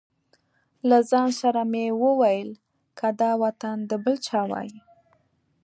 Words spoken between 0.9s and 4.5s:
ځان سره مې وویل که دا وطن د بل چا